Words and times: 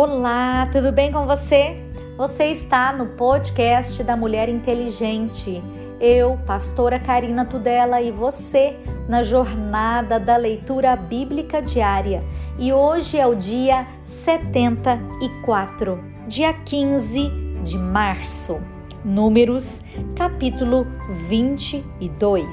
Olá, 0.00 0.68
tudo 0.70 0.92
bem 0.92 1.10
com 1.10 1.26
você? 1.26 1.76
Você 2.16 2.44
está 2.44 2.92
no 2.92 3.16
podcast 3.16 4.00
da 4.04 4.16
Mulher 4.16 4.48
Inteligente. 4.48 5.60
Eu, 6.00 6.38
pastora 6.46 7.00
Karina 7.00 7.44
Tudela 7.44 8.00
e 8.00 8.12
você 8.12 8.76
na 9.08 9.24
jornada 9.24 10.20
da 10.20 10.36
leitura 10.36 10.94
bíblica 10.94 11.60
diária. 11.60 12.22
E 12.60 12.72
hoje 12.72 13.18
é 13.18 13.26
o 13.26 13.34
dia 13.34 13.84
74, 14.06 15.98
dia 16.28 16.52
15 16.52 17.32
de 17.64 17.76
março. 17.76 18.62
Números, 19.04 19.82
capítulo 20.14 20.86
22. 21.26 22.46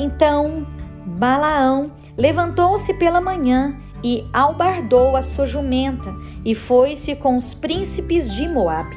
Então, 0.00 0.66
Balaão 1.06 1.92
levantou-se 2.18 2.92
pela 2.94 3.20
manhã 3.20 3.85
e 4.06 4.24
albardou 4.32 5.16
a 5.16 5.20
sua 5.20 5.46
jumenta 5.46 6.14
e 6.44 6.54
foi-se 6.54 7.16
com 7.16 7.36
os 7.36 7.52
príncipes 7.52 8.32
de 8.32 8.48
Moabe. 8.48 8.94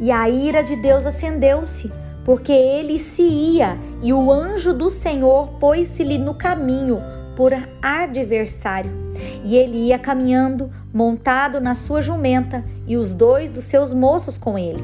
E 0.00 0.10
a 0.10 0.28
ira 0.28 0.64
de 0.64 0.74
Deus 0.74 1.06
acendeu-se, 1.06 1.88
porque 2.24 2.50
ele 2.50 2.98
se 2.98 3.22
ia, 3.22 3.78
e 4.02 4.12
o 4.12 4.32
anjo 4.32 4.74
do 4.74 4.90
Senhor 4.90 5.46
pôs-se-lhe 5.60 6.18
no 6.18 6.34
caminho 6.34 6.96
por 7.36 7.52
adversário. 7.80 8.90
E 9.44 9.54
ele 9.54 9.86
ia 9.86 9.98
caminhando, 9.98 10.72
montado 10.92 11.60
na 11.60 11.76
sua 11.76 12.02
jumenta, 12.02 12.64
e 12.84 12.96
os 12.96 13.14
dois 13.14 13.48
dos 13.48 13.66
seus 13.66 13.92
moços 13.92 14.36
com 14.36 14.58
ele. 14.58 14.82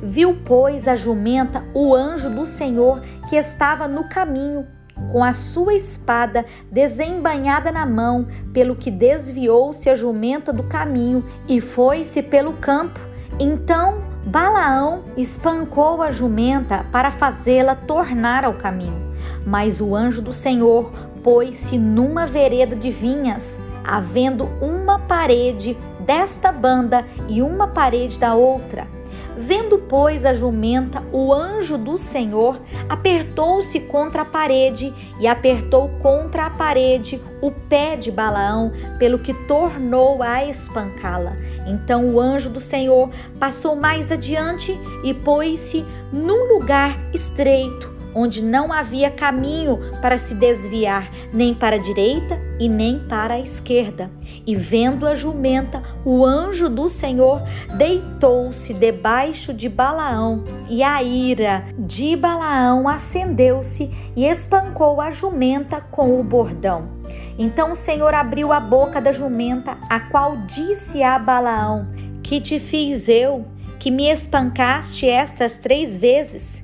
Viu, 0.00 0.38
pois, 0.44 0.86
a 0.86 0.94
jumenta 0.94 1.64
o 1.74 1.96
anjo 1.96 2.30
do 2.30 2.46
Senhor 2.46 3.02
que 3.28 3.34
estava 3.34 3.88
no 3.88 4.08
caminho 4.08 4.64
com 5.12 5.24
a 5.24 5.32
sua 5.32 5.74
espada 5.74 6.44
desembanhada 6.70 7.72
na 7.72 7.84
mão, 7.84 8.26
pelo 8.52 8.76
que 8.76 8.90
desviou-se 8.90 9.88
a 9.88 9.94
jumenta 9.94 10.52
do 10.52 10.62
caminho 10.62 11.24
e 11.48 11.60
foi-se 11.60 12.22
pelo 12.22 12.54
campo. 12.54 13.00
Então 13.38 14.02
Balaão 14.24 15.02
espancou 15.16 16.02
a 16.02 16.12
jumenta 16.12 16.84
para 16.92 17.10
fazê-la 17.10 17.74
tornar 17.74 18.44
ao 18.44 18.54
caminho. 18.54 19.10
Mas 19.46 19.80
o 19.80 19.96
anjo 19.96 20.20
do 20.20 20.32
Senhor 20.32 20.92
pôs-se 21.24 21.78
numa 21.78 22.26
vereda 22.26 22.76
de 22.76 22.90
vinhas, 22.90 23.58
havendo 23.84 24.44
uma 24.60 24.98
parede 24.98 25.76
desta 26.00 26.52
banda 26.52 27.04
e 27.28 27.40
uma 27.42 27.68
parede 27.68 28.18
da 28.18 28.34
outra 28.34 28.99
Vendo, 29.42 29.78
pois, 29.78 30.26
a 30.26 30.34
jumenta, 30.34 31.02
o 31.10 31.32
anjo 31.32 31.78
do 31.78 31.96
Senhor 31.96 32.60
apertou-se 32.90 33.80
contra 33.80 34.20
a 34.20 34.24
parede 34.24 34.92
e 35.18 35.26
apertou 35.26 35.88
contra 36.02 36.44
a 36.44 36.50
parede 36.50 37.18
o 37.40 37.50
pé 37.50 37.96
de 37.96 38.10
Balaão, 38.10 38.70
pelo 38.98 39.18
que 39.18 39.32
tornou 39.48 40.22
a 40.22 40.44
espancá-la. 40.44 41.32
Então 41.66 42.06
o 42.10 42.20
anjo 42.20 42.50
do 42.50 42.60
Senhor 42.60 43.10
passou 43.38 43.74
mais 43.74 44.12
adiante 44.12 44.78
e 45.02 45.14
pôs-se 45.14 45.86
num 46.12 46.52
lugar 46.52 46.98
estreito 47.14 47.99
onde 48.14 48.42
não 48.42 48.72
havia 48.72 49.10
caminho 49.10 49.78
para 50.00 50.18
se 50.18 50.34
desviar, 50.34 51.10
nem 51.32 51.54
para 51.54 51.76
a 51.76 51.78
direita 51.78 52.38
e 52.58 52.68
nem 52.68 52.98
para 52.98 53.34
a 53.34 53.40
esquerda. 53.40 54.10
E 54.46 54.54
vendo 54.54 55.06
a 55.06 55.14
jumenta, 55.14 55.82
o 56.04 56.24
anjo 56.24 56.68
do 56.68 56.88
Senhor 56.88 57.42
deitou-se 57.76 58.74
debaixo 58.74 59.52
de 59.52 59.68
Balaão, 59.68 60.44
e 60.68 60.82
a 60.82 61.02
ira 61.02 61.64
de 61.78 62.16
Balaão 62.16 62.88
acendeu-se 62.88 63.90
e 64.16 64.26
espancou 64.26 65.00
a 65.00 65.10
jumenta 65.10 65.80
com 65.80 66.18
o 66.18 66.24
bordão. 66.24 67.00
Então 67.38 67.70
o 67.70 67.74
Senhor 67.74 68.12
abriu 68.12 68.52
a 68.52 68.60
boca 68.60 69.00
da 69.00 69.12
jumenta, 69.12 69.78
a 69.88 70.00
qual 70.00 70.36
disse 70.46 71.02
a 71.02 71.18
Balaão: 71.18 71.88
Que 72.22 72.40
te 72.40 72.58
fiz 72.60 73.08
eu, 73.08 73.46
que 73.78 73.90
me 73.90 74.10
espancaste 74.10 75.08
estas 75.08 75.56
três 75.56 75.96
vezes? 75.96 76.62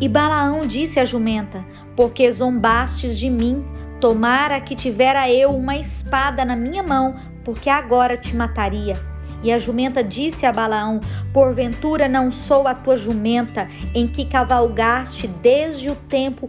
E 0.00 0.08
Balaão 0.08 0.62
disse 0.62 0.98
à 0.98 1.04
jumenta: 1.04 1.64
Porque 1.96 2.30
zombastes 2.30 3.18
de 3.18 3.30
mim, 3.30 3.64
tomara 4.00 4.60
que 4.60 4.74
tivera 4.74 5.30
eu 5.30 5.54
uma 5.54 5.76
espada 5.76 6.44
na 6.44 6.56
minha 6.56 6.82
mão, 6.82 7.16
porque 7.44 7.70
agora 7.70 8.16
te 8.16 8.34
mataria. 8.34 8.94
E 9.42 9.52
a 9.52 9.58
jumenta 9.58 10.02
disse 10.02 10.46
a 10.46 10.52
Balaão: 10.52 11.00
Porventura 11.32 12.08
não 12.08 12.30
sou 12.30 12.66
a 12.68 12.74
tua 12.74 12.96
jumenta, 12.96 13.68
em 13.94 14.06
que 14.06 14.24
cavalgaste 14.24 15.26
desde 15.26 15.90
o 15.90 15.96
tempo 15.96 16.48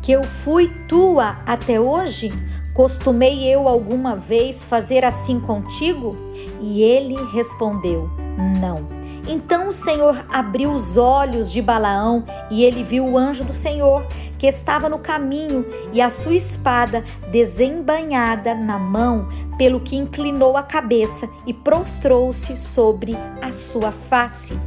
que 0.00 0.12
eu 0.12 0.22
fui 0.22 0.70
tua 0.88 1.38
até 1.44 1.80
hoje? 1.80 2.32
Costumei 2.72 3.44
eu 3.44 3.66
alguma 3.66 4.14
vez 4.14 4.64
fazer 4.64 5.04
assim 5.04 5.40
contigo? 5.40 6.16
E 6.60 6.80
ele 6.80 7.16
respondeu: 7.32 8.08
Não. 8.60 8.86
Então 9.28 9.68
o 9.68 9.72
Senhor 9.72 10.24
abriu 10.30 10.72
os 10.72 10.96
olhos 10.96 11.52
de 11.52 11.60
Balaão 11.60 12.24
e 12.50 12.64
ele 12.64 12.82
viu 12.82 13.06
o 13.06 13.18
anjo 13.18 13.44
do 13.44 13.52
Senhor 13.52 14.06
que 14.38 14.46
estava 14.46 14.88
no 14.88 14.98
caminho 14.98 15.66
e 15.92 16.00
a 16.00 16.08
sua 16.08 16.34
espada 16.34 17.04
desembanhada 17.30 18.54
na 18.54 18.78
mão, 18.78 19.28
pelo 19.58 19.80
que 19.80 19.96
inclinou 19.96 20.56
a 20.56 20.62
cabeça 20.62 21.28
e 21.44 21.52
prostrou-se 21.52 22.56
sobre 22.56 23.16
a 23.42 23.52
sua 23.52 23.90
face. 23.90 24.58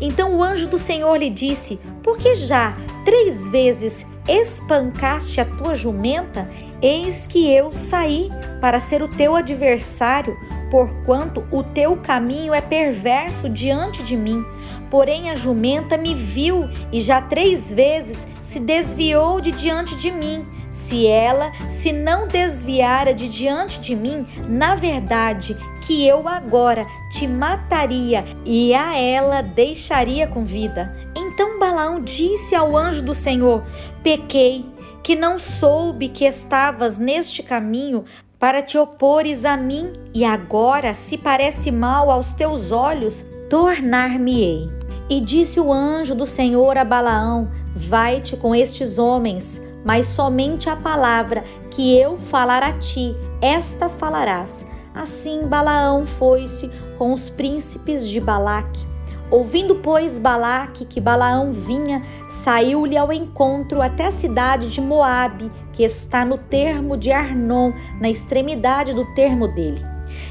Então 0.00 0.34
o 0.34 0.42
anjo 0.42 0.66
do 0.66 0.78
Senhor 0.78 1.14
lhe 1.16 1.30
disse: 1.30 1.78
Por 2.02 2.16
que 2.16 2.34
já 2.34 2.74
três 3.04 3.46
vezes 3.46 4.04
espancaste 4.26 5.40
a 5.40 5.44
tua 5.44 5.74
jumenta? 5.74 6.50
Eis 6.80 7.26
que 7.26 7.48
eu 7.52 7.72
saí 7.72 8.30
para 8.60 8.80
ser 8.80 9.02
o 9.02 9.08
teu 9.08 9.36
adversário 9.36 10.36
porquanto 10.70 11.44
o 11.50 11.62
teu 11.62 11.96
caminho 11.96 12.54
é 12.54 12.60
perverso 12.60 13.48
diante 13.48 14.02
de 14.02 14.16
mim. 14.16 14.44
Porém, 14.90 15.30
a 15.30 15.34
jumenta 15.34 15.96
me 15.96 16.14
viu 16.14 16.68
e 16.92 17.00
já 17.00 17.20
três 17.20 17.72
vezes 17.72 18.26
se 18.40 18.60
desviou 18.60 19.40
de 19.40 19.52
diante 19.52 19.96
de 19.96 20.10
mim. 20.10 20.46
Se 20.70 21.06
ela 21.06 21.52
se 21.68 21.92
não 21.92 22.28
desviara 22.28 23.14
de 23.14 23.28
diante 23.28 23.80
de 23.80 23.96
mim, 23.96 24.26
na 24.48 24.74
verdade 24.74 25.56
que 25.86 26.06
eu 26.06 26.28
agora 26.28 26.86
te 27.10 27.26
mataria 27.26 28.24
e 28.44 28.74
a 28.74 28.96
ela 28.96 29.42
deixaria 29.42 30.26
com 30.26 30.44
vida. 30.44 30.94
Então 31.16 31.58
Balaão 31.58 32.00
disse 32.00 32.54
ao 32.54 32.76
anjo 32.76 33.02
do 33.02 33.14
Senhor: 33.14 33.64
Pequei, 34.02 34.64
que 35.02 35.16
não 35.16 35.38
soube 35.38 36.08
que 36.08 36.26
estavas 36.26 36.98
neste 36.98 37.42
caminho 37.42 38.04
para 38.38 38.62
te 38.62 38.78
opores 38.78 39.44
a 39.44 39.56
mim, 39.56 39.92
e 40.14 40.24
agora, 40.24 40.94
se 40.94 41.18
parece 41.18 41.70
mal 41.70 42.10
aos 42.10 42.32
teus 42.32 42.70
olhos, 42.70 43.24
tornar-me-ei. 43.50 44.70
E 45.10 45.20
disse 45.20 45.58
o 45.58 45.72
anjo 45.72 46.14
do 46.14 46.26
Senhor 46.26 46.76
a 46.76 46.84
Balaão: 46.84 47.48
Vai-te 47.74 48.36
com 48.36 48.54
estes 48.54 48.98
homens, 48.98 49.60
mas 49.84 50.06
somente 50.06 50.68
a 50.68 50.76
palavra 50.76 51.44
que 51.70 51.96
eu 51.96 52.16
falar 52.16 52.62
a 52.62 52.72
ti, 52.72 53.16
esta 53.40 53.88
falarás. 53.88 54.64
Assim 54.94 55.42
Balaão 55.46 56.06
foi-se 56.06 56.70
com 56.98 57.12
os 57.12 57.30
príncipes 57.30 58.08
de 58.08 58.20
Balaque 58.20 58.87
Ouvindo, 59.30 59.74
pois, 59.76 60.18
Balaque 60.18 60.86
que 60.86 61.00
Balaão 61.00 61.52
vinha, 61.52 62.02
saiu-lhe 62.28 62.96
ao 62.96 63.12
encontro 63.12 63.82
até 63.82 64.06
a 64.06 64.10
cidade 64.10 64.70
de 64.70 64.80
Moabe, 64.80 65.50
que 65.72 65.82
está 65.82 66.24
no 66.24 66.38
termo 66.38 66.96
de 66.96 67.12
Arnon, 67.12 67.72
na 68.00 68.08
extremidade 68.08 68.94
do 68.94 69.04
termo 69.14 69.46
dele. 69.46 69.82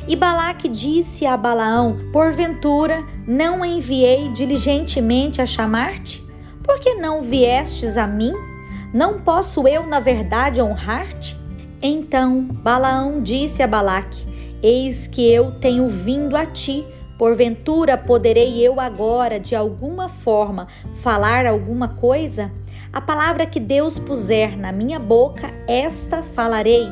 E 0.07 0.15
Balaque 0.15 0.67
disse 0.67 1.27
a 1.27 1.37
Balaão: 1.37 1.97
Porventura 2.11 3.03
não 3.27 3.63
enviei 3.63 4.29
diligentemente 4.29 5.41
a 5.41 5.45
chamar-te? 5.45 6.25
Por 6.63 6.79
que 6.79 6.95
não 6.95 7.21
viestes 7.21 7.97
a 7.97 8.07
mim? 8.07 8.33
Não 8.91 9.21
posso 9.21 9.67
eu, 9.67 9.85
na 9.85 9.99
verdade, 9.99 10.61
honrar-te? 10.61 11.37
Então 11.81 12.41
Balaão 12.41 13.21
disse 13.21 13.61
a 13.61 13.67
Balaque: 13.67 14.25
Eis 14.63 15.05
que 15.05 15.29
eu 15.29 15.51
tenho 15.51 15.87
vindo 15.87 16.35
a 16.35 16.47
ti 16.47 16.83
Porventura 17.17 17.97
poderei 17.97 18.59
eu 18.65 18.79
agora, 18.79 19.39
de 19.39 19.55
alguma 19.55 20.07
forma, 20.07 20.67
falar 20.97 21.47
alguma 21.47 21.87
coisa? 21.87 22.51
A 22.93 23.01
palavra 23.01 23.45
que 23.45 23.59
Deus 23.59 23.97
puser 23.97 24.57
na 24.57 24.71
minha 24.71 24.99
boca, 24.99 25.51
esta 25.67 26.21
falarei. 26.21 26.87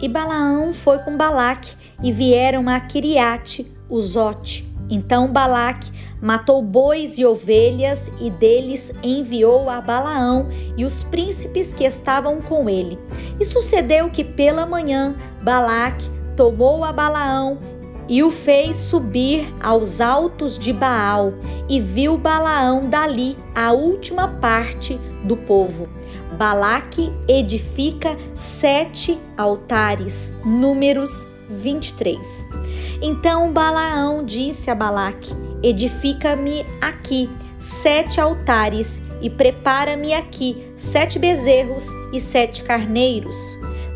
E 0.00 0.08
Balaão 0.08 0.72
foi 0.72 0.98
com 1.00 1.16
Balaque 1.16 1.74
e 2.02 2.12
vieram 2.12 2.68
a 2.68 2.78
Kiriate, 2.78 3.66
Uzote. 3.88 4.66
Então 4.88 5.32
Balaque 5.32 5.90
matou 6.20 6.62
bois 6.62 7.18
e 7.18 7.24
ovelhas 7.24 8.10
e 8.20 8.30
deles 8.30 8.92
enviou 9.02 9.68
a 9.68 9.80
Balaão 9.80 10.48
e 10.76 10.84
os 10.84 11.02
príncipes 11.02 11.74
que 11.74 11.84
estavam 11.84 12.40
com 12.40 12.68
ele. 12.70 12.98
E 13.40 13.44
sucedeu 13.44 14.10
que 14.10 14.22
pela 14.22 14.64
manhã 14.64 15.16
Balaque 15.42 16.08
tomou 16.36 16.84
a 16.84 16.92
Balaão 16.92 17.58
e 18.08 18.22
o 18.22 18.30
fez 18.30 18.76
subir 18.76 19.52
aos 19.60 20.00
altos 20.00 20.58
de 20.58 20.72
Baal, 20.72 21.34
e 21.68 21.80
viu 21.80 22.16
Balaão 22.16 22.88
dali 22.88 23.36
a 23.54 23.72
última 23.72 24.28
parte 24.28 24.98
do 25.24 25.36
povo. 25.36 25.88
Balaque 26.36 27.12
edifica 27.26 28.16
sete 28.34 29.18
altares. 29.36 30.34
Números 30.44 31.26
23. 31.48 32.18
Então 33.00 33.52
Balaão 33.52 34.24
disse 34.24 34.70
a 34.70 34.74
Balaque: 34.74 35.32
Edifica-me 35.62 36.64
aqui 36.80 37.28
sete 37.58 38.20
altares 38.20 39.00
e 39.20 39.30
prepara-me 39.30 40.12
aqui 40.12 40.72
sete 40.76 41.18
bezerros 41.18 41.86
e 42.12 42.20
sete 42.20 42.62
carneiros. 42.62 43.36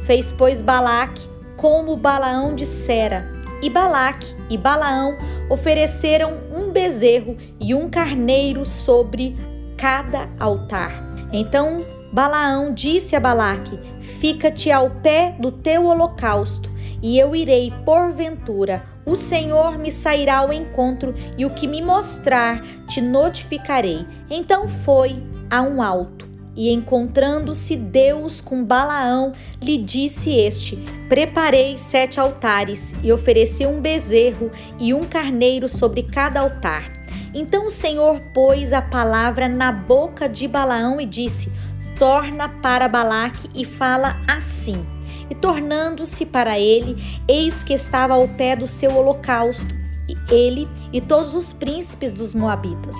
Fez, 0.06 0.32
pois, 0.32 0.60
Balaque 0.60 1.28
como 1.56 1.94
Balaão 1.94 2.54
dissera, 2.54 3.39
e 3.62 3.68
Balaque 3.68 4.34
e 4.48 4.56
Balaão 4.56 5.16
ofereceram 5.48 6.32
um 6.54 6.70
bezerro 6.70 7.36
e 7.58 7.74
um 7.74 7.88
carneiro 7.90 8.64
sobre 8.64 9.36
cada 9.76 10.28
altar. 10.38 10.92
Então 11.32 11.76
Balaão 12.12 12.72
disse 12.74 13.14
a 13.14 13.20
Balaque: 13.20 13.78
Fica-te 14.20 14.70
ao 14.70 14.90
pé 14.90 15.34
do 15.38 15.52
teu 15.52 15.86
holocausto, 15.86 16.70
e 17.02 17.18
eu 17.18 17.34
irei, 17.34 17.72
porventura, 17.84 18.82
o 19.06 19.16
Senhor 19.16 19.78
me 19.78 19.90
sairá 19.90 20.38
ao 20.38 20.52
encontro, 20.52 21.14
e 21.38 21.44
o 21.44 21.50
que 21.50 21.66
me 21.66 21.80
mostrar 21.80 22.62
te 22.86 23.00
notificarei. 23.00 24.06
Então 24.28 24.68
foi 24.68 25.22
a 25.50 25.62
um 25.62 25.80
alto. 25.80 26.29
E 26.56 26.70
encontrando-se 26.70 27.76
Deus 27.76 28.40
com 28.40 28.64
Balaão, 28.64 29.32
lhe 29.62 29.78
disse 29.78 30.30
este: 30.30 30.76
Preparei 31.08 31.78
sete 31.78 32.18
altares 32.18 32.94
e 33.02 33.12
ofereci 33.12 33.66
um 33.66 33.80
bezerro 33.80 34.50
e 34.78 34.92
um 34.92 35.00
carneiro 35.00 35.68
sobre 35.68 36.02
cada 36.02 36.40
altar. 36.40 36.90
Então 37.32 37.66
o 37.66 37.70
Senhor 37.70 38.20
pôs 38.34 38.72
a 38.72 38.82
palavra 38.82 39.48
na 39.48 39.70
boca 39.70 40.28
de 40.28 40.48
Balaão 40.48 41.00
e 41.00 41.06
disse: 41.06 41.50
Torna 41.98 42.48
para 42.48 42.88
Balaque 42.88 43.48
e 43.54 43.64
fala 43.64 44.16
assim. 44.26 44.84
E 45.30 45.34
tornando-se 45.34 46.26
para 46.26 46.58
ele, 46.58 47.00
eis 47.28 47.62
que 47.62 47.72
estava 47.72 48.14
ao 48.14 48.26
pé 48.26 48.56
do 48.56 48.66
seu 48.66 48.96
holocausto, 48.96 49.79
ele 50.30 50.68
e 50.92 51.00
todos 51.00 51.34
os 51.34 51.52
príncipes 51.52 52.12
dos 52.12 52.34
Moabitas. 52.34 52.96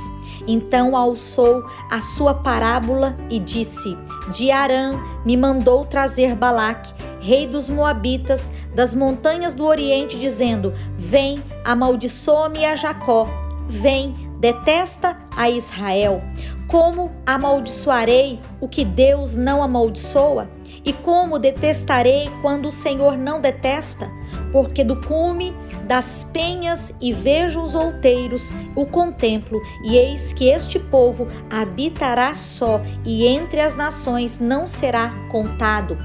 Então 0.47 0.97
alçou 0.97 1.65
a 1.91 2.01
sua 2.01 2.35
parábola 2.35 3.15
e 3.29 3.39
disse: 3.39 3.97
De 4.33 4.51
Arã 4.51 4.99
me 5.25 5.37
mandou 5.37 5.85
trazer 5.85 6.35
Balaque, 6.35 6.93
rei 7.21 7.47
dos 7.47 7.69
Moabitas, 7.69 8.49
das 8.75 8.95
montanhas 8.95 9.55
do 9.55 9.65
Oriente, 9.65 10.19
dizendo: 10.19 10.73
Vem, 10.97 11.43
amaldiçoa-me 11.65 12.65
a 12.65 12.75
Jacó, 12.75 13.29
vem, 13.69 14.30
detesta 14.41 15.17
a 15.37 15.51
Israel. 15.51 16.23
Como 16.67 17.11
amaldiçoarei 17.27 18.39
o 18.61 18.69
que 18.69 18.85
Deus 18.85 19.37
não 19.37 19.63
amaldiçoa? 19.63 20.49
E 20.85 20.93
como 20.93 21.39
detestarei 21.39 22.31
quando 22.41 22.67
o 22.67 22.73
Senhor 22.73 23.19
não 23.19 23.41
detesta? 23.41 24.09
Porque 24.53 24.83
do 24.83 25.01
cume 25.03 25.53
das 25.87 26.23
penhas 26.33 26.95
e 27.01 27.13
vejo 27.13 27.61
os 27.61 27.75
outeiros, 27.75 28.51
o 28.77 28.87
contemplo, 28.87 29.61
e 29.85 29.97
eis 29.97 30.33
que 30.33 30.49
este 30.49 30.79
povo 30.79 31.27
habitará 31.51 32.35
só, 32.35 32.81
e 33.05 33.27
entre 33.27 33.61
as 33.61 33.75
nações 33.75 34.39
não 34.39 34.69
será 34.69 35.11
contado. 35.29 35.99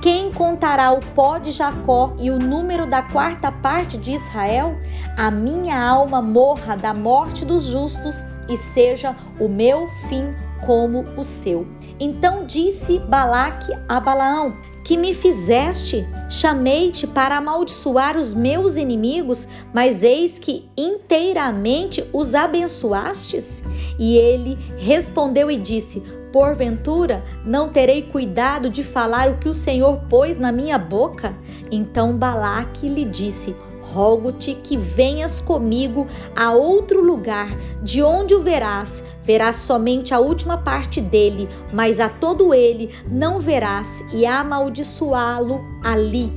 Quem 0.00 0.32
contará 0.32 0.92
o 0.92 1.00
pó 1.14 1.36
de 1.36 1.50
Jacó 1.50 2.14
e 2.18 2.30
o 2.30 2.38
número 2.38 2.86
da 2.86 3.02
quarta 3.02 3.52
parte 3.52 3.98
de 3.98 4.14
Israel? 4.14 4.74
A 5.14 5.30
minha 5.30 5.78
alma 5.78 6.22
morra 6.22 6.74
da 6.74 6.94
morte 6.94 7.44
dos 7.44 7.64
justos 7.64 8.24
e 8.48 8.56
seja 8.56 9.14
o 9.38 9.46
meu 9.46 9.88
fim 10.08 10.34
como 10.64 11.00
o 11.18 11.22
seu. 11.22 11.66
Então 11.98 12.46
disse 12.46 12.98
Balaque 12.98 13.72
a 13.86 14.00
Balaão: 14.00 14.56
Que 14.82 14.96
me 14.96 15.12
fizeste? 15.12 16.08
Chamei-te 16.30 17.06
para 17.06 17.36
amaldiçoar 17.36 18.16
os 18.16 18.32
meus 18.32 18.78
inimigos, 18.78 19.46
mas 19.70 20.02
eis 20.02 20.38
que 20.38 20.66
inteiramente 20.78 22.02
os 22.10 22.34
abençoastes? 22.34 23.62
E 23.98 24.16
ele 24.16 24.56
respondeu 24.78 25.50
e 25.50 25.58
disse: 25.58 26.02
Porventura 26.32 27.22
não 27.44 27.70
terei 27.70 28.02
cuidado 28.02 28.70
de 28.70 28.84
falar 28.84 29.28
o 29.28 29.38
que 29.38 29.48
o 29.48 29.54
Senhor 29.54 29.98
pôs 30.08 30.38
na 30.38 30.52
minha 30.52 30.78
boca? 30.78 31.34
Então 31.70 32.16
Balaque 32.16 32.88
lhe 32.88 33.04
disse: 33.04 33.54
rogo-te 33.80 34.54
que 34.54 34.76
venhas 34.76 35.40
comigo 35.40 36.06
a 36.34 36.52
outro 36.52 37.02
lugar, 37.04 37.50
de 37.82 38.02
onde 38.02 38.34
o 38.34 38.40
verás. 38.40 39.02
Verás 39.24 39.56
somente 39.56 40.14
a 40.14 40.18
última 40.18 40.58
parte 40.58 41.00
dele, 41.00 41.48
mas 41.72 42.00
a 42.00 42.08
todo 42.08 42.54
ele 42.54 42.90
não 43.06 43.38
verás, 43.38 44.02
e 44.12 44.24
amaldiçoá-lo 44.24 45.60
ali. 45.84 46.32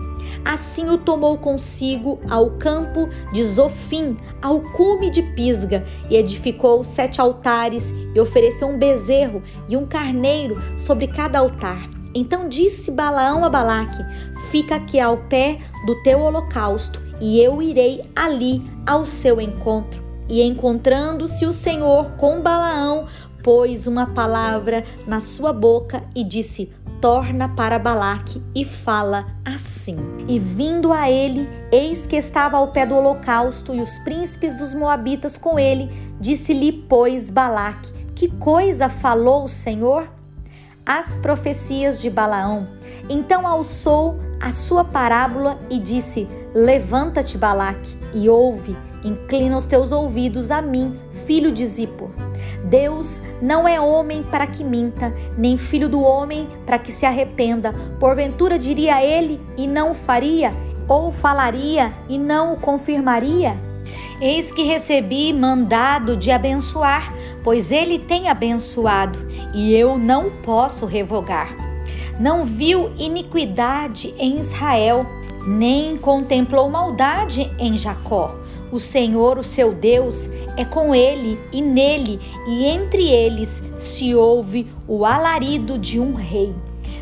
Assim 0.45 0.89
o 0.89 0.97
tomou 0.97 1.37
consigo 1.37 2.19
ao 2.29 2.51
campo 2.51 3.09
de 3.31 3.43
Zofim, 3.43 4.17
ao 4.41 4.59
cume 4.59 5.09
de 5.09 5.21
Pisga, 5.21 5.85
e 6.09 6.15
edificou 6.15 6.83
sete 6.83 7.21
altares, 7.21 7.93
e 8.13 8.19
ofereceu 8.19 8.67
um 8.67 8.77
bezerro 8.77 9.41
e 9.69 9.77
um 9.77 9.85
carneiro 9.85 10.55
sobre 10.77 11.07
cada 11.07 11.39
altar. 11.39 11.89
Então 12.13 12.47
disse 12.47 12.91
Balaão 12.91 13.43
a 13.43 13.49
Balaque: 13.49 14.03
Fica 14.51 14.75
aqui 14.75 14.99
ao 14.99 15.17
pé 15.17 15.57
do 15.85 16.01
teu 16.03 16.19
holocausto, 16.19 17.01
e 17.19 17.39
eu 17.39 17.61
irei 17.61 18.01
ali 18.15 18.61
ao 18.85 19.05
seu 19.05 19.41
encontro. 19.41 20.03
E 20.29 20.41
encontrando-se 20.41 21.45
o 21.45 21.53
Senhor 21.53 22.11
com 22.17 22.41
Balaão, 22.41 23.07
pôs 23.43 23.87
uma 23.87 24.07
palavra 24.07 24.85
na 25.05 25.19
sua 25.19 25.51
boca 25.51 26.03
e 26.15 26.23
disse: 26.23 26.71
Torna 27.03 27.50
para 27.50 27.77
Balaque 27.77 28.41
e 28.55 28.63
fala 28.63 29.25
assim. 29.44 29.97
E 30.25 30.39
vindo 30.39 30.94
a 30.94 31.11
ele, 31.11 31.50
eis 31.69 32.07
que 32.07 32.15
estava 32.15 32.55
ao 32.55 32.69
pé 32.69 32.85
do 32.85 32.95
holocausto 32.95 33.75
e 33.75 33.81
os 33.81 33.97
príncipes 33.97 34.53
dos 34.53 34.73
Moabitas 34.73 35.38
com 35.38 35.59
ele, 35.59 35.91
disse-lhe, 36.17 36.71
pois, 36.71 37.29
Balaque: 37.29 37.91
Que 38.15 38.29
coisa 38.29 38.88
falou 38.88 39.44
o 39.44 39.50
Senhor? 39.50 40.07
As 40.85 41.13
profecias 41.13 42.01
de 42.01 42.09
Balaão. 42.09 42.69
Então 43.09 43.45
alçou 43.45 44.17
a 44.39 44.53
sua 44.53 44.85
parábola 44.85 45.59
e 45.69 45.79
disse: 45.79 46.25
Levanta-te, 46.56 47.38
Balaque, 47.38 47.97
e 48.13 48.29
ouve, 48.29 48.77
inclina 49.03 49.57
os 49.57 49.65
teus 49.65 49.91
ouvidos 49.91 50.51
a 50.51 50.61
mim, 50.61 50.97
filho 51.25 51.51
de 51.51 51.65
Zippor. 51.65 52.11
Deus 52.73 53.21
não 53.39 53.67
é 53.67 53.79
homem 53.79 54.23
para 54.23 54.47
que 54.47 54.63
minta, 54.63 55.13
nem 55.37 55.59
filho 55.59 55.87
do 55.87 56.01
homem 56.01 56.47
para 56.65 56.79
que 56.79 56.91
se 56.91 57.05
arrependa. 57.05 57.71
Porventura 57.99 58.57
diria 58.57 58.99
ele 59.06 59.39
e 59.56 59.68
não 59.68 59.92
o 59.92 59.94
faria, 59.94 60.51
ou 60.87 61.11
falaria 61.11 61.94
e 62.09 62.18
não 62.18 62.53
o 62.53 62.57
confirmaria? 62.57 63.56
Eis 64.19 64.51
que 64.51 64.63
recebi 64.63 65.31
mandado 65.31 66.18
de 66.18 66.31
abençoar, 66.31 67.13
pois 67.44 67.71
ele 67.71 67.99
tem 67.99 68.27
abençoado, 68.27 69.19
e 69.53 69.71
eu 69.75 69.95
não 69.95 70.31
posso 70.42 70.87
revogar. 70.87 71.56
Não 72.19 72.44
viu 72.44 72.89
iniquidade 72.97 74.15
em 74.18 74.39
Israel 74.39 75.06
nem 75.45 75.95
contemplou 75.95 76.68
maldade 76.71 77.51
em 77.59 77.77
Jacó. 77.77 78.43
O 78.73 78.80
Senhor, 78.80 79.37
o 79.37 79.44
seu 79.44 79.71
Deus, 79.71 80.27
é 80.57 80.65
com 80.65 80.95
ele 80.95 81.39
e 81.51 81.61
nele, 81.61 82.19
e 82.47 82.65
entre 82.65 83.07
eles 83.07 83.61
se 83.77 84.15
ouve 84.15 84.68
o 84.87 85.06
alarido 85.06 85.77
de 85.77 85.99
um 85.99 86.15
rei. 86.15 86.56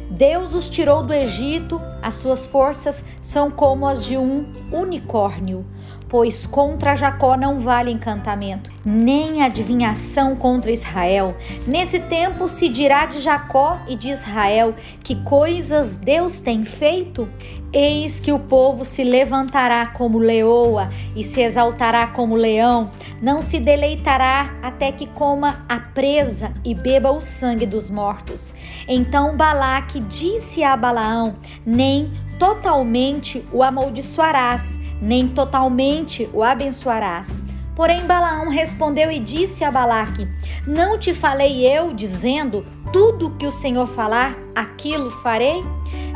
Deus 0.09 0.53
os 0.53 0.69
tirou 0.69 1.01
do 1.01 1.13
Egito, 1.13 1.81
as 2.01 2.15
suas 2.15 2.45
forças 2.45 3.05
são 3.21 3.49
como 3.49 3.87
as 3.87 4.03
de 4.03 4.17
um 4.17 4.51
unicórnio 4.73 5.65
pois 6.11 6.45
contra 6.45 6.93
Jacó 6.93 7.37
não 7.37 7.61
vale 7.61 7.89
encantamento, 7.89 8.69
nem 8.85 9.41
adivinhação 9.41 10.35
contra 10.35 10.69
Israel. 10.69 11.37
Nesse 11.65 12.01
tempo 12.01 12.49
se 12.49 12.67
dirá 12.67 13.05
de 13.05 13.21
Jacó 13.21 13.79
e 13.87 13.95
de 13.95 14.09
Israel: 14.09 14.75
que 15.01 15.15
coisas 15.23 15.95
Deus 15.95 16.41
tem 16.41 16.65
feito? 16.65 17.29
Eis 17.71 18.19
que 18.19 18.33
o 18.33 18.39
povo 18.39 18.83
se 18.83 19.01
levantará 19.01 19.85
como 19.85 20.19
leoa 20.19 20.89
e 21.15 21.23
se 21.23 21.39
exaltará 21.39 22.05
como 22.07 22.35
leão, 22.35 22.91
não 23.21 23.41
se 23.41 23.61
deleitará 23.61 24.53
até 24.61 24.91
que 24.91 25.07
coma 25.07 25.63
a 25.69 25.79
presa 25.79 26.51
e 26.65 26.75
beba 26.75 27.09
o 27.09 27.21
sangue 27.21 27.65
dos 27.65 27.89
mortos. 27.89 28.53
Então 28.85 29.37
Balaque 29.37 30.01
disse 30.01 30.61
a 30.61 30.75
Balaão: 30.75 31.35
Nem 31.65 32.11
totalmente 32.37 33.45
o 33.53 33.63
amaldiçoarás 33.63 34.80
nem 35.01 35.27
totalmente 35.27 36.29
o 36.31 36.43
abençoarás. 36.43 37.41
Porém, 37.75 38.05
Balaão 38.05 38.49
respondeu 38.49 39.11
e 39.11 39.19
disse 39.19 39.63
a 39.63 39.71
Balaque: 39.71 40.27
Não 40.67 40.99
te 40.99 41.13
falei 41.13 41.65
eu, 41.65 41.93
dizendo: 41.93 42.65
Tudo 42.93 43.31
que 43.31 43.47
o 43.47 43.51
Senhor 43.51 43.87
falar, 43.87 44.37
aquilo 44.53 45.09
farei? 45.09 45.63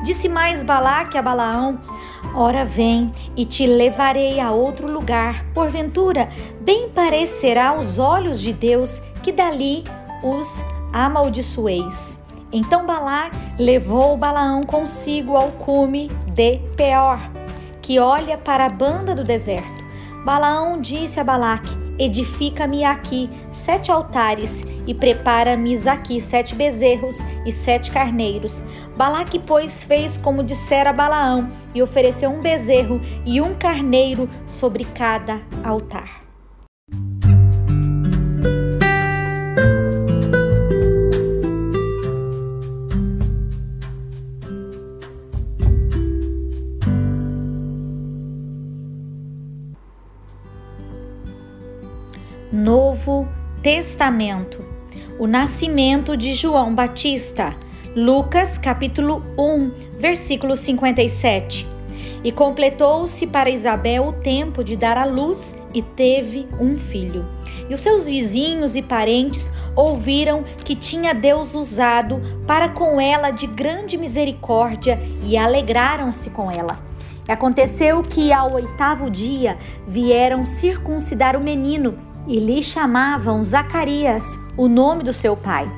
Disse 0.03 0.29
mais 0.29 0.61
Balaque 0.61 1.17
a 1.17 1.21
Balaão: 1.21 1.79
Ora, 2.35 2.65
vem 2.65 3.11
e 3.35 3.45
te 3.45 3.65
levarei 3.65 4.39
a 4.39 4.51
outro 4.51 4.91
lugar. 4.91 5.45
Porventura, 5.53 6.29
bem 6.61 6.89
parecerá 6.89 7.69
aos 7.69 7.97
olhos 7.97 8.39
de 8.39 8.53
Deus 8.53 9.01
que 9.23 9.31
dali 9.31 9.83
os 10.21 10.61
amaldiçoeis. 10.93 12.23
Então 12.51 12.85
Balaque 12.85 13.37
levou 13.57 14.15
Balaão 14.15 14.61
consigo 14.61 15.35
ao 15.35 15.51
cume 15.53 16.09
de 16.27 16.59
Peor 16.77 17.34
que 17.85 17.99
olha 17.99 18.35
para 18.35 18.65
a 18.65 18.69
banda 18.69 19.13
do 19.13 19.23
deserto. 19.23 19.85
Balaão 20.25 20.81
disse 20.81 21.19
a 21.19 21.23
Balaque: 21.23 21.69
Edifica-me 21.99 22.83
aqui 22.83 23.29
sete 23.51 23.91
altares 23.91 24.63
e 24.87 24.93
prepara-me 24.93 25.77
aqui 25.87 26.19
sete 26.19 26.55
bezerros 26.55 27.17
e 27.45 27.51
sete 27.51 27.91
carneiros. 27.91 28.63
Balaque, 28.97 29.37
pois, 29.37 29.83
fez 29.83 30.17
como 30.17 30.43
dissera 30.43 30.91
Balaão 30.91 31.47
e 31.75 31.81
ofereceu 31.83 32.31
um 32.31 32.41
bezerro 32.41 32.99
e 33.23 33.39
um 33.39 33.53
carneiro 33.53 34.27
sobre 34.47 34.83
cada 34.83 35.39
altar. 35.63 36.24
Testamento. 53.65 54.63
O 55.17 55.25
nascimento 55.25 56.15
de 56.15 56.33
João 56.35 56.75
Batista. 56.75 57.55
Lucas 57.95 58.59
capítulo 58.59 59.23
1, 59.35 59.71
versículo 59.99 60.55
57. 60.55 61.65
E 62.23 62.31
completou-se 62.31 63.25
para 63.25 63.49
Isabel 63.49 64.09
o 64.09 64.13
tempo 64.13 64.63
de 64.63 64.75
dar 64.75 64.99
à 64.99 65.05
luz 65.05 65.55
e 65.73 65.81
teve 65.81 66.47
um 66.59 66.77
filho. 66.77 67.25
E 67.67 67.73
os 67.73 67.81
seus 67.81 68.05
vizinhos 68.05 68.75
e 68.75 68.83
parentes 68.83 69.49
ouviram 69.75 70.43
que 70.63 70.75
tinha 70.75 71.15
Deus 71.15 71.55
usado 71.55 72.21
para 72.45 72.69
com 72.69 73.01
ela 73.01 73.31
de 73.31 73.47
grande 73.47 73.97
misericórdia 73.97 75.01
e 75.23 75.35
alegraram-se 75.35 76.29
com 76.29 76.51
ela. 76.51 76.77
E 77.27 77.31
aconteceu 77.31 78.03
que 78.03 78.31
ao 78.31 78.53
oitavo 78.53 79.09
dia 79.09 79.57
vieram 79.87 80.45
circuncidar 80.45 81.35
o 81.35 81.43
menino 81.43 81.95
e 82.27 82.39
lhe 82.39 82.61
chamavam 82.63 83.43
Zacarias, 83.43 84.37
o 84.57 84.67
nome 84.67 85.03
do 85.03 85.13
seu 85.13 85.35
pai. 85.35 85.69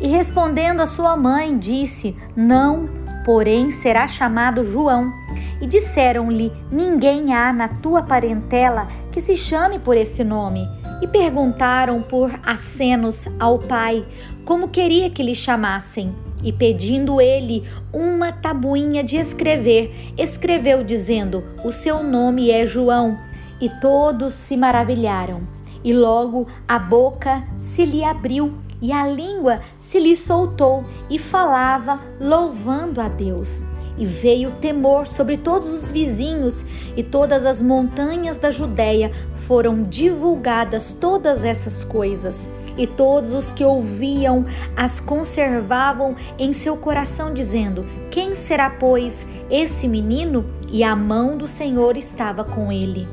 E 0.00 0.06
respondendo 0.06 0.80
a 0.80 0.86
sua 0.86 1.16
mãe, 1.16 1.58
disse: 1.58 2.16
Não, 2.34 2.88
porém 3.24 3.70
será 3.70 4.06
chamado 4.06 4.64
João. 4.64 5.12
E 5.60 5.66
disseram-lhe: 5.66 6.52
Ninguém 6.70 7.34
há 7.34 7.52
na 7.52 7.68
tua 7.68 8.02
parentela 8.02 8.88
que 9.10 9.20
se 9.20 9.34
chame 9.34 9.78
por 9.78 9.96
esse 9.96 10.22
nome. 10.22 10.66
E 11.02 11.06
perguntaram 11.06 12.02
por 12.02 12.30
acenos 12.44 13.26
ao 13.38 13.58
pai 13.58 14.06
como 14.46 14.68
queria 14.68 15.10
que 15.10 15.22
lhe 15.22 15.34
chamassem. 15.34 16.14
E 16.42 16.52
pedindo 16.52 17.20
ele 17.20 17.64
uma 17.92 18.32
tabuinha 18.32 19.02
de 19.02 19.16
escrever, 19.16 20.12
escreveu 20.16 20.84
dizendo: 20.84 21.42
O 21.64 21.72
seu 21.72 22.02
nome 22.02 22.50
é 22.50 22.64
João. 22.64 23.18
E 23.58 23.70
todos 23.80 24.34
se 24.34 24.54
maravilharam. 24.54 25.55
E 25.86 25.92
logo 25.92 26.48
a 26.66 26.80
boca 26.80 27.44
se 27.60 27.84
lhe 27.84 28.02
abriu 28.02 28.52
e 28.82 28.90
a 28.90 29.06
língua 29.06 29.60
se 29.78 30.00
lhe 30.00 30.16
soltou 30.16 30.82
e 31.08 31.16
falava, 31.16 32.00
louvando 32.20 33.00
a 33.00 33.06
Deus. 33.06 33.62
E 33.96 34.04
veio 34.04 34.50
temor 34.60 35.06
sobre 35.06 35.36
todos 35.36 35.68
os 35.68 35.92
vizinhos, 35.92 36.66
e 36.96 37.04
todas 37.04 37.46
as 37.46 37.62
montanhas 37.62 38.36
da 38.36 38.50
Judéia 38.50 39.12
foram 39.46 39.84
divulgadas 39.84 40.92
todas 40.92 41.44
essas 41.44 41.84
coisas. 41.84 42.48
E 42.76 42.84
todos 42.84 43.32
os 43.32 43.52
que 43.52 43.64
ouviam 43.64 44.44
as 44.76 44.98
conservavam 44.98 46.16
em 46.36 46.52
seu 46.52 46.76
coração, 46.76 47.32
dizendo: 47.32 47.86
Quem 48.10 48.34
será, 48.34 48.68
pois, 48.68 49.24
esse 49.48 49.86
menino? 49.86 50.44
E 50.68 50.82
a 50.82 50.96
mão 50.96 51.38
do 51.38 51.46
Senhor 51.46 51.96
estava 51.96 52.42
com 52.42 52.72
ele. 52.72 53.06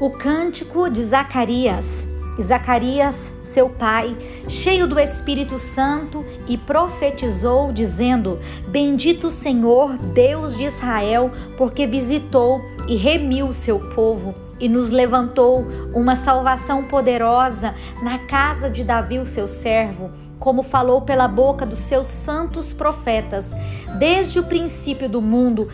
O 0.00 0.10
cântico 0.10 0.88
de 0.88 1.04
Zacarias. 1.04 2.08
E 2.40 2.42
Zacarias, 2.42 3.30
seu 3.42 3.68
pai, 3.68 4.16
cheio 4.48 4.86
do 4.86 4.98
Espírito 4.98 5.58
Santo, 5.58 6.24
e 6.48 6.56
profetizou, 6.56 7.70
dizendo: 7.70 8.38
Bendito 8.66 9.26
o 9.26 9.30
Senhor, 9.30 9.98
Deus 9.98 10.56
de 10.56 10.64
Israel, 10.64 11.30
porque 11.58 11.86
visitou 11.86 12.62
e 12.88 12.96
remiu 12.96 13.52
seu 13.52 13.78
povo 13.94 14.34
e 14.58 14.70
nos 14.70 14.90
levantou 14.90 15.66
uma 15.92 16.16
salvação 16.16 16.84
poderosa 16.84 17.74
na 18.02 18.20
casa 18.20 18.70
de 18.70 18.84
Davi, 18.84 19.18
o 19.18 19.26
seu 19.26 19.46
servo, 19.46 20.10
como 20.38 20.62
falou 20.62 21.02
pela 21.02 21.28
boca 21.28 21.66
dos 21.66 21.80
seus 21.80 22.06
santos 22.06 22.72
profetas, 22.72 23.52
desde 23.98 24.38
o 24.38 24.44
princípio 24.44 25.10
do 25.10 25.20
mundo, 25.20 25.68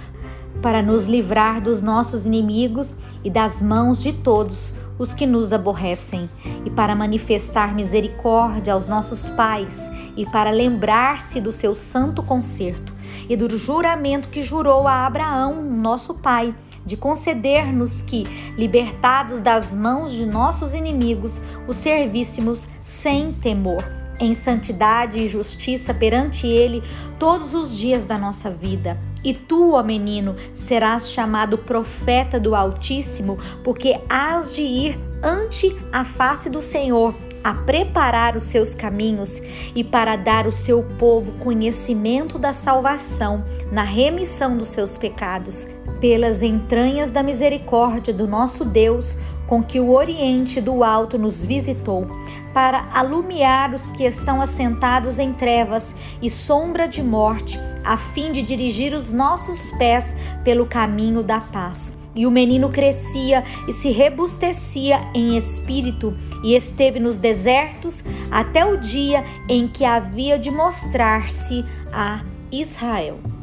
para 0.60 0.82
nos 0.82 1.06
livrar 1.06 1.60
dos 1.60 1.80
nossos 1.80 2.26
inimigos 2.26 2.96
e 3.22 3.30
das 3.30 3.62
mãos 3.62 4.02
de 4.02 4.12
todos 4.12 4.74
os 4.98 5.14
que 5.14 5.26
nos 5.26 5.52
aborrecem, 5.52 6.28
e 6.64 6.70
para 6.70 6.94
manifestar 6.94 7.74
misericórdia 7.74 8.72
aos 8.72 8.88
nossos 8.88 9.28
pais, 9.28 9.90
e 10.16 10.24
para 10.26 10.50
lembrar-se 10.50 11.40
do 11.40 11.52
seu 11.52 11.74
santo 11.74 12.22
concerto 12.22 12.94
e 13.28 13.36
do 13.36 13.56
juramento 13.56 14.28
que 14.28 14.42
jurou 14.42 14.86
a 14.88 15.06
Abraão, 15.06 15.62
nosso 15.62 16.14
pai, 16.14 16.54
de 16.84 16.96
conceder-nos 16.96 18.00
que, 18.02 18.24
libertados 18.56 19.40
das 19.40 19.74
mãos 19.74 20.12
de 20.12 20.24
nossos 20.24 20.74
inimigos, 20.74 21.40
o 21.66 21.72
servíssemos 21.72 22.68
sem 22.82 23.32
temor 23.32 23.84
em 24.18 24.34
santidade 24.34 25.20
e 25.20 25.28
justiça 25.28 25.92
perante 25.92 26.46
Ele 26.46 26.82
todos 27.18 27.54
os 27.54 27.76
dias 27.76 28.04
da 28.04 28.18
nossa 28.18 28.50
vida. 28.50 28.96
E 29.26 29.34
tu, 29.34 29.72
ó 29.72 29.82
menino, 29.82 30.36
serás 30.54 31.10
chamado 31.10 31.58
profeta 31.58 32.38
do 32.38 32.54
Altíssimo, 32.54 33.36
porque 33.64 33.98
hás 34.08 34.54
de 34.54 34.62
ir 34.62 35.00
ante 35.20 35.76
a 35.92 36.04
face 36.04 36.48
do 36.48 36.62
Senhor 36.62 37.12
a 37.42 37.52
preparar 37.52 38.36
os 38.36 38.44
seus 38.44 38.72
caminhos 38.72 39.42
e 39.74 39.82
para 39.82 40.14
dar 40.14 40.46
ao 40.46 40.52
seu 40.52 40.84
povo 40.96 41.32
conhecimento 41.40 42.38
da 42.38 42.52
salvação 42.52 43.44
na 43.72 43.82
remissão 43.82 44.56
dos 44.56 44.68
seus 44.68 44.96
pecados, 44.96 45.66
pelas 46.00 46.40
entranhas 46.40 47.10
da 47.10 47.20
misericórdia 47.20 48.14
do 48.14 48.28
nosso 48.28 48.64
Deus, 48.64 49.16
com 49.46 49.62
que 49.62 49.78
o 49.78 49.90
Oriente 49.90 50.60
do 50.60 50.82
Alto 50.82 51.18
nos 51.18 51.44
visitou, 51.44 52.06
para 52.52 52.88
alumiar 52.92 53.74
os 53.74 53.92
que 53.92 54.04
estão 54.04 54.40
assentados 54.40 55.18
em 55.18 55.32
trevas 55.32 55.94
e 56.20 56.30
sombra 56.30 56.88
de 56.88 57.02
morte, 57.02 57.58
a 57.84 57.96
fim 57.96 58.32
de 58.32 58.42
dirigir 58.42 58.94
os 58.94 59.12
nossos 59.12 59.70
pés 59.72 60.16
pelo 60.42 60.66
caminho 60.66 61.22
da 61.22 61.40
paz. 61.40 61.94
E 62.14 62.26
o 62.26 62.30
menino 62.30 62.70
crescia 62.70 63.44
e 63.68 63.72
se 63.72 63.90
rebustecia 63.90 65.00
em 65.14 65.36
espírito, 65.36 66.16
e 66.42 66.54
esteve 66.54 66.98
nos 66.98 67.18
desertos 67.18 68.02
até 68.30 68.64
o 68.64 68.78
dia 68.78 69.22
em 69.48 69.68
que 69.68 69.84
havia 69.84 70.38
de 70.38 70.50
mostrar-se 70.50 71.62
a 71.92 72.22
Israel. 72.50 73.35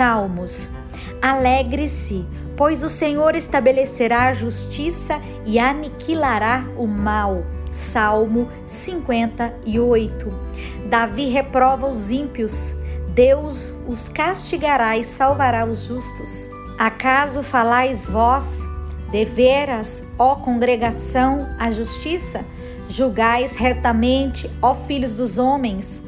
Salmos. 0.00 0.70
Alegre-se, 1.20 2.24
pois 2.56 2.82
o 2.82 2.88
Senhor 2.88 3.34
estabelecerá 3.34 4.28
a 4.28 4.32
justiça 4.32 5.20
e 5.44 5.58
aniquilará 5.58 6.64
o 6.78 6.86
mal. 6.86 7.44
Salmo 7.70 8.48
58. 8.66 10.28
Davi 10.86 11.28
reprova 11.28 11.86
os 11.86 12.10
ímpios. 12.10 12.74
Deus 13.08 13.74
os 13.86 14.08
castigará 14.08 14.96
e 14.96 15.04
salvará 15.04 15.66
os 15.66 15.84
justos. 15.84 16.48
Acaso 16.78 17.42
falais 17.42 18.08
vós, 18.08 18.66
deveras, 19.10 20.02
ó 20.18 20.34
congregação, 20.34 21.46
a 21.58 21.70
justiça? 21.70 22.42
Julgais 22.88 23.54
retamente, 23.54 24.50
ó 24.62 24.74
filhos 24.74 25.14
dos 25.14 25.36
homens? 25.36 26.00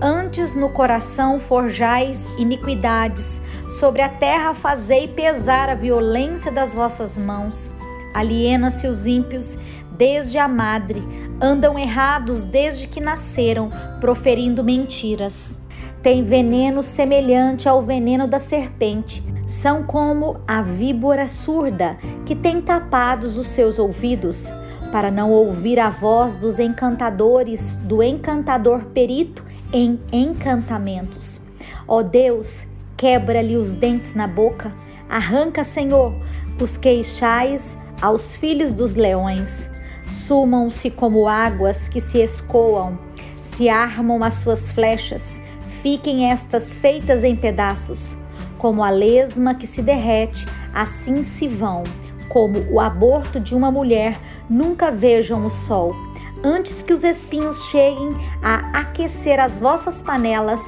Antes 0.00 0.54
no 0.54 0.68
coração 0.68 1.38
forjais 1.38 2.26
iniquidades, 2.36 3.40
sobre 3.68 4.02
a 4.02 4.08
terra 4.08 4.54
fazei 4.54 5.08
pesar 5.08 5.68
a 5.68 5.74
violência 5.74 6.52
das 6.52 6.74
vossas 6.74 7.16
mãos. 7.16 7.70
Aliena-se 8.12 8.86
os 8.86 9.06
ímpios 9.06 9.58
desde 9.96 10.38
a 10.38 10.46
madre, 10.46 11.02
andam 11.40 11.78
errados 11.78 12.44
desde 12.44 12.86
que 12.86 13.00
nasceram, 13.00 13.70
proferindo 14.00 14.62
mentiras. 14.62 15.58
Tem 16.02 16.22
veneno 16.22 16.82
semelhante 16.82 17.68
ao 17.68 17.82
veneno 17.82 18.28
da 18.28 18.38
serpente. 18.38 19.24
São 19.46 19.82
como 19.82 20.40
a 20.46 20.60
víbora 20.60 21.26
surda, 21.26 21.96
que 22.24 22.34
tem 22.34 22.60
tapados 22.60 23.38
os 23.38 23.48
seus 23.48 23.78
ouvidos, 23.78 24.46
para 24.92 25.10
não 25.10 25.32
ouvir 25.32 25.80
a 25.80 25.88
voz 25.88 26.36
dos 26.36 26.58
encantadores, 26.58 27.76
do 27.78 28.02
encantador 28.02 28.84
perito 28.86 29.42
em 29.76 30.00
encantamentos. 30.10 31.38
Ó 31.86 32.02
Deus, 32.02 32.64
quebra-lhe 32.96 33.58
os 33.58 33.74
dentes 33.74 34.14
na 34.14 34.26
boca, 34.26 34.72
arranca, 35.06 35.62
Senhor, 35.62 36.14
Os 36.58 36.78
queixais 36.78 37.76
aos 38.00 38.34
filhos 38.34 38.72
dos 38.72 38.96
leões. 38.96 39.68
Sumam-se 40.08 40.90
como 40.90 41.28
águas 41.28 41.86
que 41.86 42.00
se 42.00 42.22
escoam, 42.22 42.98
se 43.42 43.68
armam 43.68 44.24
as 44.24 44.34
suas 44.34 44.70
flechas, 44.70 45.42
fiquem 45.82 46.30
estas 46.30 46.78
feitas 46.78 47.22
em 47.22 47.36
pedaços. 47.36 48.16
Como 48.56 48.82
a 48.82 48.88
lesma 48.88 49.54
que 49.54 49.66
se 49.66 49.82
derrete, 49.82 50.46
assim 50.72 51.22
se 51.22 51.46
vão. 51.46 51.82
Como 52.30 52.58
o 52.72 52.80
aborto 52.80 53.38
de 53.38 53.54
uma 53.54 53.70
mulher, 53.70 54.18
nunca 54.48 54.90
vejam 54.90 55.44
o 55.44 55.50
sol. 55.50 55.94
Antes 56.42 56.82
que 56.82 56.92
os 56.92 57.02
espinhos 57.02 57.64
cheguem 57.66 58.10
a 58.42 58.80
aquecer 58.80 59.40
as 59.40 59.58
vossas 59.58 60.02
panelas, 60.02 60.60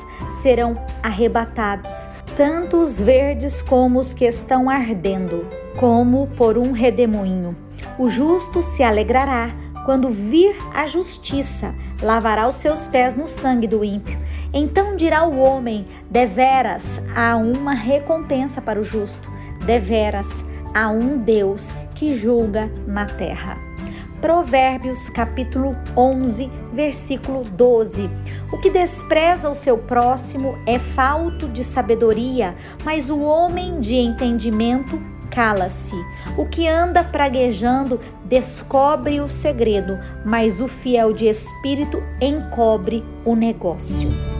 serão 0.42 0.76
arrebatados, 1.02 1.94
tanto 2.36 2.78
os 2.78 3.00
verdes 3.00 3.60
como 3.62 4.00
os 4.00 4.14
que 4.14 4.24
estão 4.24 4.70
ardendo, 4.70 5.46
como 5.76 6.26
por 6.36 6.56
um 6.56 6.72
redemoinho. 6.72 7.56
O 7.98 8.08
justo 8.08 8.62
se 8.62 8.82
alegrará 8.82 9.50
quando 9.84 10.10
vir 10.10 10.56
a 10.74 10.86
justiça, 10.86 11.74
lavará 12.02 12.48
os 12.48 12.56
seus 12.56 12.86
pés 12.86 13.16
no 13.16 13.26
sangue 13.26 13.66
do 13.66 13.84
ímpio. 13.84 14.18
Então 14.52 14.96
dirá 14.96 15.24
o 15.24 15.38
homem: 15.38 15.86
deveras 16.10 17.00
há 17.14 17.36
uma 17.36 17.74
recompensa 17.74 18.60
para 18.60 18.80
o 18.80 18.84
justo, 18.84 19.30
deveras 19.64 20.44
há 20.74 20.88
um 20.88 21.18
Deus 21.18 21.72
que 21.94 22.12
julga 22.14 22.70
na 22.86 23.06
terra. 23.06 23.67
Provérbios 24.20 25.08
capítulo 25.10 25.76
11, 25.96 26.50
versículo 26.72 27.44
12. 27.44 28.10
O 28.52 28.58
que 28.58 28.68
despreza 28.68 29.48
o 29.48 29.54
seu 29.54 29.78
próximo 29.78 30.58
é 30.66 30.76
falto 30.76 31.46
de 31.46 31.62
sabedoria, 31.62 32.56
mas 32.84 33.10
o 33.10 33.20
homem 33.20 33.80
de 33.80 33.94
entendimento 33.94 35.00
cala-se. 35.30 35.94
O 36.36 36.46
que 36.46 36.66
anda 36.66 37.04
praguejando 37.04 38.00
descobre 38.24 39.20
o 39.20 39.28
segredo, 39.28 39.96
mas 40.24 40.60
o 40.60 40.66
fiel 40.66 41.12
de 41.12 41.26
espírito 41.26 42.02
encobre 42.20 43.04
o 43.24 43.36
negócio. 43.36 44.37